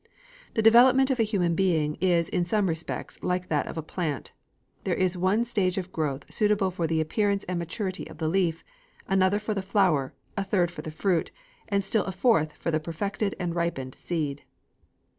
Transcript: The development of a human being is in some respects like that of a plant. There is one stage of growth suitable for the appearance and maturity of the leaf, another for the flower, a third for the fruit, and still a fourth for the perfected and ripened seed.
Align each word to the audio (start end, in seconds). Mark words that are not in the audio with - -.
The 0.55 0.63
development 0.63 1.11
of 1.11 1.19
a 1.19 1.29
human 1.29 1.53
being 1.53 1.93
is 2.01 2.27
in 2.27 2.43
some 2.43 2.65
respects 2.65 3.21
like 3.21 3.49
that 3.49 3.67
of 3.67 3.77
a 3.77 3.83
plant. 3.83 4.31
There 4.83 4.95
is 4.95 5.15
one 5.15 5.45
stage 5.45 5.77
of 5.77 5.91
growth 5.91 6.25
suitable 6.33 6.71
for 6.71 6.87
the 6.87 6.99
appearance 6.99 7.43
and 7.43 7.59
maturity 7.59 8.09
of 8.09 8.17
the 8.17 8.27
leaf, 8.27 8.63
another 9.07 9.37
for 9.37 9.53
the 9.53 9.61
flower, 9.61 10.15
a 10.35 10.43
third 10.43 10.71
for 10.71 10.81
the 10.81 10.89
fruit, 10.89 11.29
and 11.69 11.83
still 11.83 12.05
a 12.05 12.11
fourth 12.11 12.53
for 12.53 12.71
the 12.71 12.79
perfected 12.79 13.35
and 13.39 13.53
ripened 13.53 13.93
seed. 13.93 14.41